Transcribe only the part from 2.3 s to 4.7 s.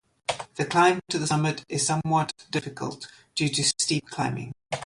difficult due to steep climbing.